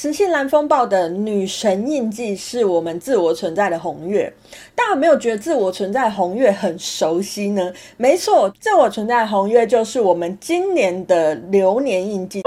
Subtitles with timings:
[0.00, 4.32] 磁性蓝风暴的女神印记是我们自我存在的红月，
[4.74, 7.70] 大家有没有觉得自我存在红月很熟悉呢？
[7.98, 12.40] 没错，自我存在红月就是我们今年的流年印记。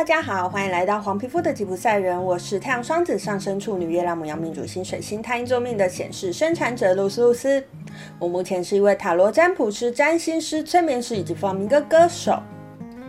[0.00, 7.62] 大家好，欢迎来到黄皮肤的吉普赛人，我是太阳双子上升处女月亮母羊命主星水星太阴坐命的显示生产者露丝露丝。
[8.18, 12.40] 我目前是一位塔罗占卜师、占星师、催眠师以及放民歌歌手。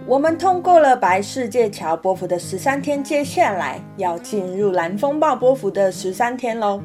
[0.05, 6.83] 我们通过了白世界桥波幅的十三天，接下来要进入蓝风暴波幅的十三天喽。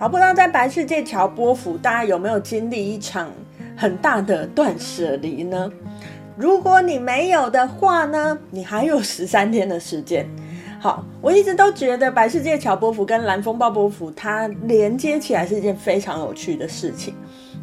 [0.00, 3.30] 好，不知道在白世界桥波幅，大家有没有经历一场
[3.76, 5.70] 很大的断舍离呢？
[6.38, 10.24] 如果你没有的话呢，你还有 十三天的时间。
[10.78, 17.12] 好，我一直都觉得白世界桥波符跟蓝风暴波符它连接起来是一件非常有趣的事情，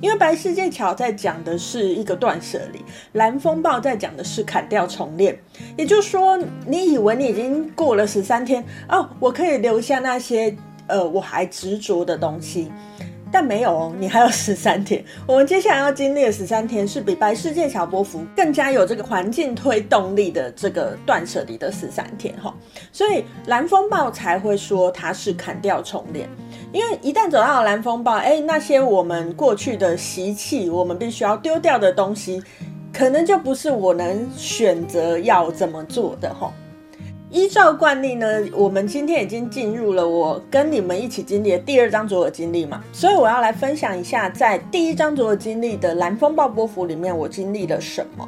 [0.01, 5.39] 因为白世界桥在讲的是一个断舍离，蓝风暴在讲的是砍掉重练。
[5.77, 10.53] 也就是说，你以为你已经过了十三天哦，我可以留下那些
[10.87, 12.69] 呃我还执着的东西。
[13.35, 15.03] 但没有哦，你还有十三天。
[15.27, 22.55] 我们接下来要经历的十三天，是比白世界小波符更加有这个环境推动力的这个断舍离的十三天哈。
[22.93, 26.29] 所以蓝风暴才会说它是砍掉重练，
[26.71, 32.41] 因为一旦走到了蓝风暴，哎，那些我们过去的习气，我们必须要丢掉的东西，
[32.93, 36.49] 可能就不是我能选择要怎么做的哈。
[37.35, 48.25] 依照惯例呢，我们今天已经进入了我跟你们一起经历的第二张左右经历嘛，所以我要来分享一下，在第一张左右经历的蓝风暴波幅里面，我经历了什么。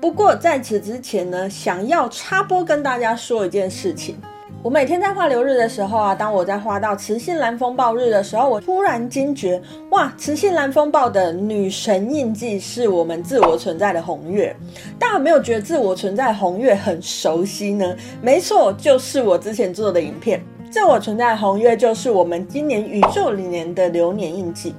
[0.00, 4.16] 不过在此之前呢，想要插播跟大家说一件事情。
[4.62, 14.54] 我每天在画流日的时候啊，当我在画到磁性蓝风暴日的时候，我突然惊觉，哇，磁性蓝风暴的女神印记是我们自我存在的红月。
[14.98, 17.96] 大家有没有觉得自我存在的红月很熟悉呢？
[18.20, 24.74] 没错，就是我之前做的影片，自我存在的红月就是我们今年宇宙里面的流年印记。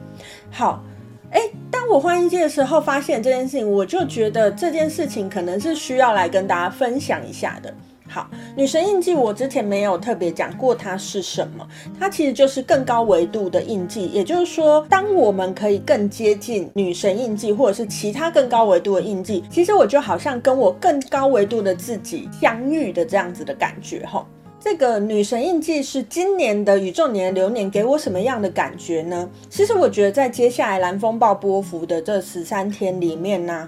[0.51, 0.83] 好，
[1.31, 7.73] 哎，当我画印记的时候，发现这件事情，我就觉得这件事情可能是需要来跟大家分享一下的。
[8.13, 11.65] 好，女神印记我之前没有特别讲过它是什么，
[11.97, 24.25] 它其实就是更高维度的印记，也就是说，当我们可以更接近女神印记，或者是其他更高维度的印记，其实我就好像跟我更高维度的自己相遇的这样子的感觉吼。
[24.63, 29.27] 这个女神印记是今年的宇宙年流年给我什么样的感觉呢？
[29.49, 33.67] 其实我觉得在接下来蓝风暴波幅的这十三天里面呢、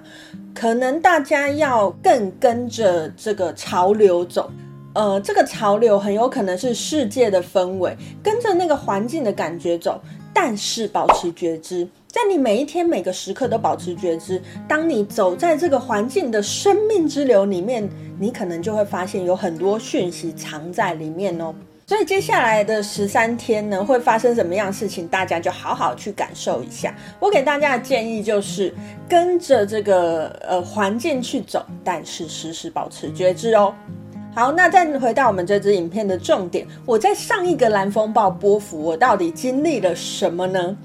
[0.54, 4.52] 可能大家要更跟着这个潮流走。
[4.94, 10.00] 呃，这个潮流很有可能是世界的氛围，跟着那个环境的感觉走，
[10.34, 11.88] 但是保持觉知。
[12.08, 17.90] 在你每一天每个时刻都保持觉知，当你走在这个环境的生命之流里面，
[18.20, 21.52] 你可能就会发现有很多讯息藏在里面哦。
[21.88, 26.96] 所以接下来的十三天呢，会发生什么样的事情，大家就好好去感受一下。
[27.20, 28.72] 我给大家的建议就是
[29.10, 33.74] 跟着这个呃环境去走，但是时时保持觉知哦。
[34.36, 40.76] 好，那再回到我们这支影片的重点，我在上一个蓝风暴波幅，我到底经历了什么呢？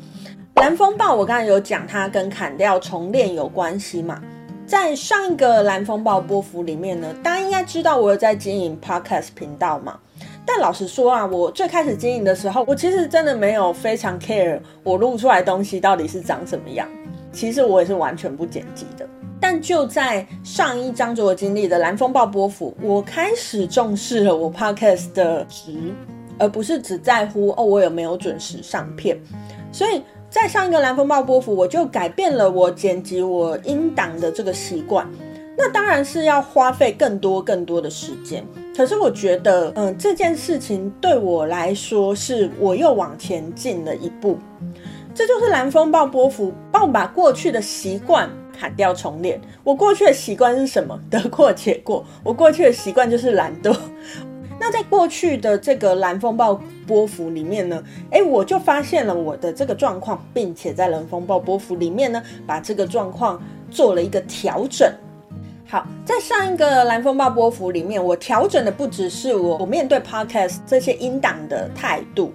[0.56, 4.20] 蓝风暴，我刚才有讲，它跟砍掉重练有关系嘛？
[4.66, 9.98] 在上一个蓝风暴波幅里面呢，大家应该知道我有在经营 Podcast 频道嘛。
[10.44, 16.86] 但老实说啊，我最开始经营的时候，我其实真的没有非常 care 我录出来东西到底是长什么样。
[17.32, 19.08] 其实我也是完全不剪辑的。
[19.40, 25.74] 但就在上一张左耳经历的蓝风暴波幅，我开始重视了我 Podcast 的值，
[26.38, 29.18] 而不是只在乎哦我有没有准时上片。
[29.72, 30.02] 所以。
[30.30, 35.08] 在上一个蓝风暴波幅，我就改变了我剪辑我音档的这个习惯。
[35.56, 38.44] 那当然是要花费更多更多的时间。
[38.76, 44.36] 可是我觉得，嗯，这件事情对我来说是我又往前进了一步。
[45.14, 48.28] 这就是蓝风暴波幅帮我把过去的习惯
[48.58, 49.40] 砍掉重练。
[49.62, 50.98] 我过去的习惯是什么？
[51.10, 52.04] 得过且过。
[52.24, 53.76] 我过去的习惯就是懒惰。
[54.60, 63.40] 那在过去的这个蓝风暴波幅里面呢，诶，我就发现了我的这个状况，并且在蓝风暴波幅里面呢，把这个状况
[63.70, 64.92] 做了一个调整。
[65.64, 72.32] 好，在上一个蓝风暴波幅里面，我调整的不只是我我面对 podcast 这些音档的态度，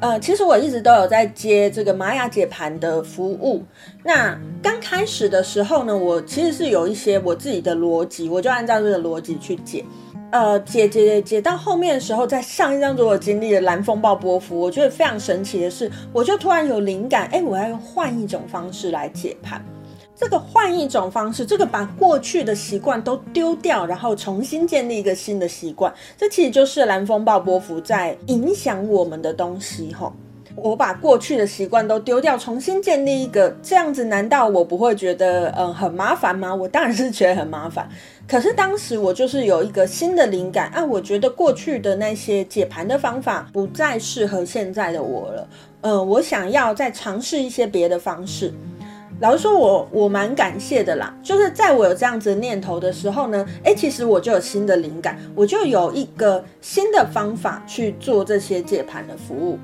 [0.00, 3.62] 呃，其实我一直都有在接这个玛雅解盘的服务。
[4.02, 9.84] 那刚开始的时候呢，我其实是有一些我自己的逻辑，我就按照这个逻辑去解。
[10.32, 19.62] 呃，解解解到后面的时候，在上一张桌我经历了蓝风暴波幅，我觉得非常神奇的是，我就突然有灵感，哎，我要用换一种方式来解盘。
[20.20, 30.12] 这个换一种方式，这个把过去的习惯都丢掉，然后重新建立一个新的习惯，这其实就是蓝风暴波幅在影响我们的东西哈。
[30.56, 36.54] 我把过去的习惯都丢掉，重新建立一个，这样子难道我不会觉得嗯、很麻烦吗？
[36.54, 37.88] 我当然是觉得很麻烦。
[38.28, 45.48] 可是当时我就是有一个新的灵感啊，我觉得过去的那些解盘的方法不再适合现在的我了。
[45.80, 48.52] 嗯、我想要再尝试一些别的方式。
[49.20, 51.14] 老实说我，我我蛮感谢的啦。
[51.22, 59.58] 就是在我有这样子念头的时候呢，诶，其实我就有新的灵感，我就有一个新的方法去做这些解盘的服务。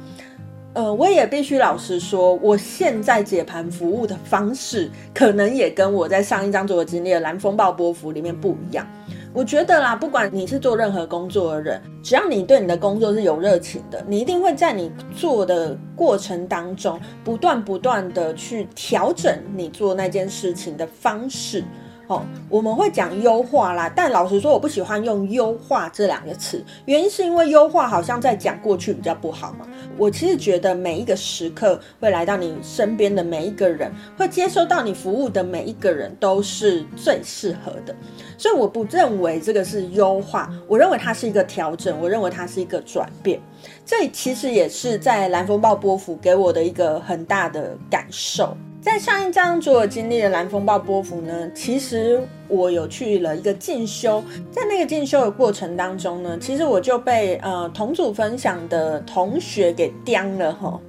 [0.75, 8.87] 呃，我也必须老实说，我现在解盘服务的方式，可能也跟我在上一张做的经历的蓝风暴波幅里面不一样。
[9.37, 21.63] 我觉得啦，不管你是做任何工作的人，只要你对你的工作是有热情的，你一定会在你做的过程当中，不断不断的去调整你做那件事情的方式。
[22.09, 29.67] 哦，我们会讲优化啦，但老实说，我不喜欢用优化这两个词，原因是因为优化好像在讲过去比较不好嘛。
[29.99, 37.95] 我其实觉得每一个时刻会来到你身边的每一个人，会接收到你服务的每一个人都是最适合的，
[38.39, 43.41] 所以我不认为这个是优化，我认为它是一个调整，我认为它是一个转变。
[43.85, 48.57] 这其实也是在蓝风暴波符给我的一个很大的感受。
[48.87, 60.81] 在上一章所有经历的蓝风暴波幅呢，其实我有去了一个进修，在那个进修的过程当中呢，其实我就被呃同组分享的同学给刁了哈。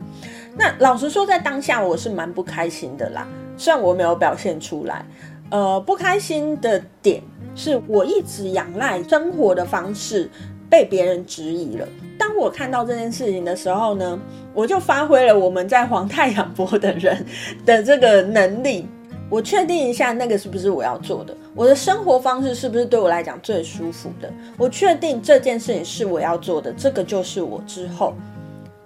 [0.55, 3.27] 那老实说，在当下我是蛮不开心的啦，
[3.57, 5.03] 虽然我没有表现出来，
[5.49, 7.23] 呃，不开心的点
[7.55, 10.29] 是我一直仰赖生活的方式
[10.69, 11.87] 被别人质疑了。
[12.17, 14.19] 当我看到这件事情的时候呢，
[14.53, 17.25] 我就发挥了我们在黄太阳波的人
[17.65, 18.87] 的这个能力，
[19.29, 28.13] 我确定一下那个是不是我要做的，我的生活方式是不是对我来讲最舒服的，我确定这件事情是我要做的，这个就是我之后，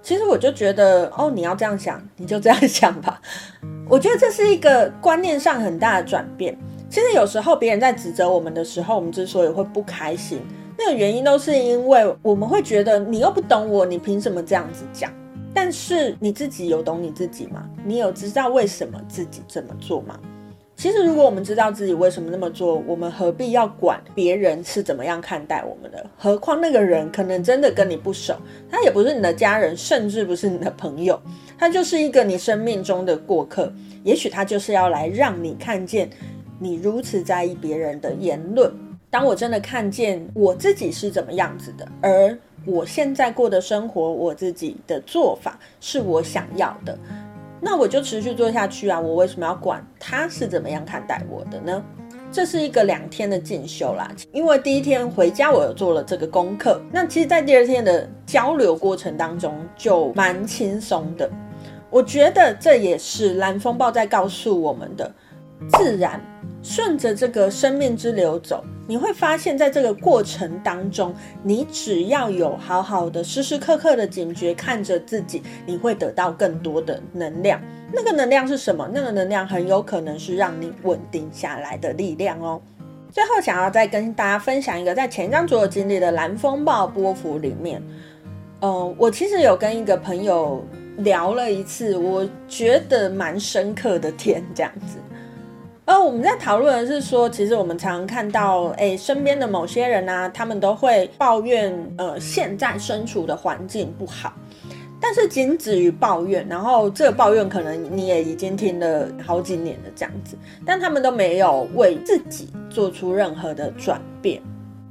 [0.01, 3.21] 其实我就觉得哦，你要这样想，你就这样想吧。
[3.87, 6.57] 我觉得这是一个观念上很大的转变。
[6.89, 10.41] 其实有时候别人在指责我们的时候，我们之所以会不开心。
[10.83, 15.13] 这个原因都是因为我们会觉得你又不懂我，你凭什么这样子讲？
[15.53, 17.69] 但是你自己有懂你自己吗？
[17.85, 20.19] 你有知道为什么自己这么做吗？
[20.75, 26.03] 其实如果我们知道自己为什么那么做，我们何必要管别人是怎么样看待我们的？
[26.17, 28.33] 何况那个人可能真的跟你不熟，
[28.67, 31.21] 他也不是你的家人，甚至不是你的朋友，
[31.59, 33.71] 他就是一个你生命中的过客。
[34.03, 36.09] 也许他就是要来让你看见
[36.57, 38.73] 你如此在意别人的言论。
[39.11, 42.35] 当我真的看见我自己是怎么样子的，而
[42.65, 46.97] 我现在过的生活，我自己的做法是我想要的，
[47.59, 48.97] 那我就持续做下去啊！
[48.97, 51.83] 我为什么要管他是怎么样看待我的呢？
[52.31, 61.29] 这是一个两天的进修啦，因为第一天回家我有做了这个功课，那其实，在第二天的交流过程当中就蛮轻松的。
[61.89, 65.13] 我觉得这也是蓝风暴在告诉我们的，
[65.69, 66.19] 自然
[66.63, 68.63] 顺着这个生命之流走。
[68.87, 71.13] 你会发现在这个过程当中，
[71.43, 77.61] 你只要有好好的、时时刻刻的警觉看着自己，你会得到更多的能量。
[77.93, 78.89] 那个能量是什么？
[78.93, 82.61] 那个能量很有可能是让你稳定下来的力量哦。
[83.11, 87.81] 最后，想要再跟大家分享一个在前一章所有经历的蓝风暴波幅里面，
[88.61, 90.63] 嗯，我其实有跟一个朋友
[90.97, 94.97] 聊了一次，我觉得蛮深刻的天这样子。
[95.91, 104.31] 而我们在讨论的是说，其实我们常看到，哎，身边的某些人啊，他们都会抱怨，呃，现在身处的环境不好，
[105.01, 114.41] 但是仅止于抱怨，然后这个抱怨可能你也已经听了好几年了这样子，但他们都没有为自己做出任何的转变。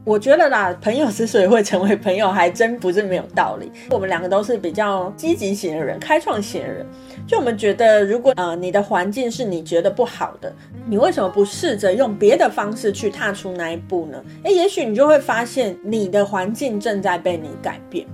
[0.04, 3.72] 我觉得啦，朋友之所以会成为朋友，还真不是没有道理。
[3.88, 6.86] 我们两个都是比较积极型的人，开创型的人。
[7.30, 10.52] 就我们觉得，如果呃你的环境是你觉得不好的，
[10.88, 14.20] 你为什么不试着用别的方式去踏出那一步呢？
[14.42, 18.04] 诶，也许你就会发现，你的环境正在被你改变。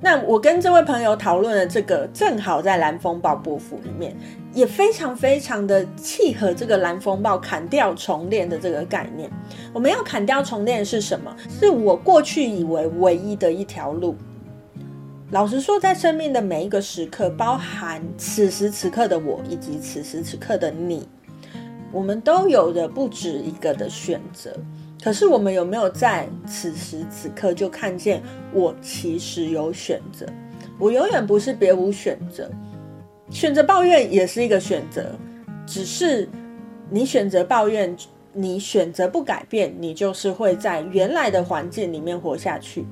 [0.00, 4.16] 那我跟这位朋友讨论的这个，正好在蓝风暴波幅里面，
[4.54, 9.28] 也非常非常的契合这个蓝风暴砍掉重练的这个概念。
[9.72, 11.34] 我们要砍掉重练是什么？
[11.58, 14.14] 是我过去以为唯一的一条路。
[15.30, 21.08] 老实说，在生命的每一个时刻，包含此时此刻的我，以及此时此刻的你，
[21.92, 24.52] 我们都有着不止一个的选择。
[25.00, 28.20] 可是我们有没有在此时此刻就看见
[28.52, 30.26] 我其实有选择？
[30.80, 32.50] 我永远不是别无选择，
[33.30, 35.14] 选择抱怨也是一个选择，
[35.64, 36.28] 只是
[36.90, 37.96] 你选择抱怨，
[38.32, 42.84] 你选择不改变，你就是会在原来的环境里面活下去，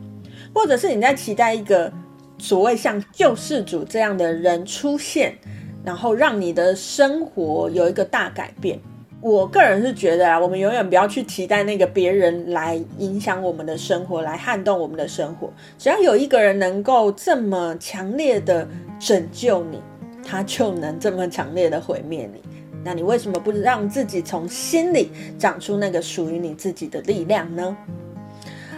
[0.54, 1.92] 或者是你在期待一个
[2.38, 5.37] 所谓像救世主这样的人出现，
[5.85, 8.78] 然后让你的生活有一个大改变。
[9.21, 15.52] 我个人是觉得啊，我们永远不要去期待那个别人来影响我们的生活，来撼动我们的生活。
[15.76, 18.68] 只要有一个人能够这么强烈的
[19.00, 19.83] 拯救你，
[20.25, 22.40] 他就能这么强烈的毁灭你。
[22.85, 27.76] 那你为什么不让自己从心里长出那个属于你自己的力量呢？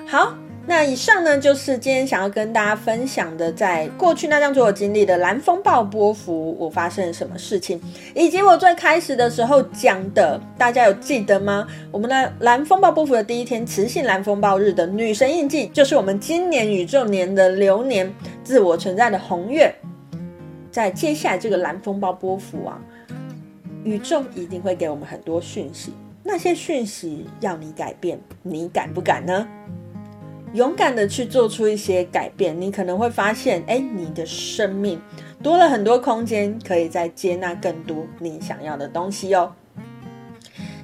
[0.09, 0.35] 好。
[0.71, 7.83] 那以上呢，就是今天想要跟大家分享的，在过去那张所有经历的蓝风暴波幅，我发生了什么事情，
[8.15, 11.67] 以及我最开始的时候讲的，大家有记得吗？
[11.91, 18.09] 我们的蓝风暴波幅的第一天，磁性蓝风暴日的女神印记，就是我们今年宇宙年的流年，
[18.45, 19.75] 自我存在的红月。
[20.71, 22.81] 在接下来这个蓝风暴波幅啊，
[23.83, 29.49] 宇宙一定会给我们很多讯息，那些讯息要你改变，你敢不敢呢？
[30.52, 35.00] 勇敢的去做出一些改变，你可能会发现，哎，你的生命
[35.42, 39.52] 多了很多空间，可以再接纳更多你想要的东西哦。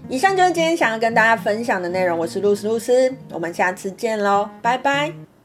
[0.08, 5.35] 以上就是今天想要跟大家分享的内容，我是露丝露丝，我们下次见喽，拜拜。